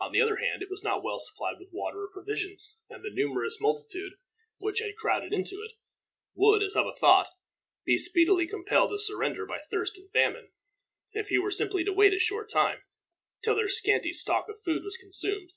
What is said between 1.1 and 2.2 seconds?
supplied with water or